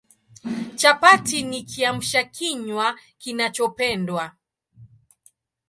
[0.79, 2.87] Chapati ni Kiamsha kinywa
[3.21, 4.31] kinachopendwa